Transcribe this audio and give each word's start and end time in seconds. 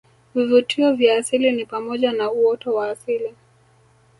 Vivutio 0.35 0.93
vya 0.93 1.17
asili 1.17 1.51
ni 1.51 1.65
pamoja 1.65 2.11
na 2.11 2.31
uoto 2.31 2.73
wa 2.73 2.89
asili 2.89 3.35